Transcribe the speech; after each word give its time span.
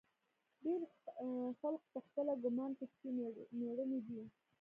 ډېر 0.63 0.79
خلق 1.59 1.81
پخپله 1.93 2.33
ګومان 2.43 2.71
کا 2.79 2.85
چې 2.97 3.05
مېړني 3.57 3.99
دي. 4.07 4.21